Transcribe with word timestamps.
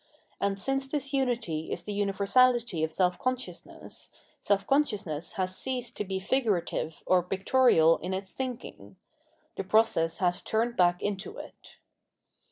And 0.39 0.59
since 0.59 0.87
this 0.87 1.13
unity 1.13 1.71
is 1.71 1.83
the 1.83 1.95
universahty 1.95 2.83
of 2.83 2.91
self 2.91 3.19
consciousness, 3.19 4.09
self 4.39 4.65
consciousness 4.65 5.33
has 5.33 5.55
ceased 5.55 5.95
to 5.97 6.03
be 6.03 6.17
figurative 6.19 7.03
or 7.05 7.21
pictorial 7.21 7.99
in 7.99 8.11
its 8.11 8.33
thinking; 8.33 8.95
the 9.57 9.63
process 9.63 10.17
has 10.17 10.41
turned 10.41 10.75
back 10.75 11.03
into 11.03 11.37
it. 11.37 11.77